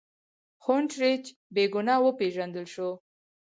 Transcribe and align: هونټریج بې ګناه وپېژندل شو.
هونټریج 0.65 1.23
بې 1.53 1.63
ګناه 1.73 2.01
وپېژندل 2.05 2.65
شو. 2.73 2.89